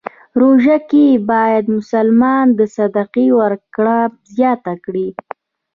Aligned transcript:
روژه 0.41 0.77
کې 0.89 1.05
باید 1.31 1.65
مسلمان 1.77 2.45
د 2.59 2.61
صدقې 2.77 3.27
ورکړه 3.39 3.99
زیاته 4.35 4.73
کړی. 4.85 5.07